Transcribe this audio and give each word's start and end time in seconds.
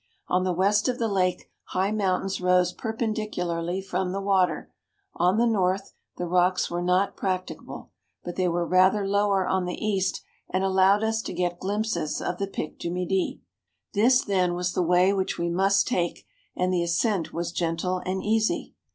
On 0.27 0.43
the 0.43 0.51
west 0.51 0.87
of 0.87 0.97
the 0.97 1.07
lake 1.07 1.51
high 1.65 1.91
mountains 1.91 2.41
rose 2.41 2.73
perpendicularly 2.73 3.83
from 3.83 4.11
the 4.11 4.19
water; 4.19 4.71
on 5.13 5.37
the 5.37 5.45
north, 5.45 5.93
the 6.17 6.25
rocks 6.25 6.71
were 6.71 6.81
not 6.81 7.15
practicable; 7.15 7.91
but 8.23 8.35
they 8.35 8.47
were 8.47 8.65
rather 8.65 9.07
lower 9.07 9.45
on 9.47 9.65
the 9.65 9.75
east, 9.77 10.23
and 10.49 10.63
allowed 10.63 11.03
us 11.03 11.21
to 11.21 11.33
get 11.33 11.59
glimpses 11.59 12.19
of 12.19 12.39
the 12.39 12.47
Pic 12.47 12.79
du 12.79 12.89
Midi. 12.89 13.41
This, 13.93 14.23
then, 14.25 14.55
was 14.55 14.73
the 14.73 14.81
way 14.81 15.13
which 15.13 15.37
we 15.37 15.49
must 15.51 15.87
take, 15.87 16.25
and 16.55 16.73
the 16.73 16.81
ascent 16.81 17.31
was 17.31 17.51
gentle 17.51 18.01
and 18.03 18.23
easy. 18.23 18.73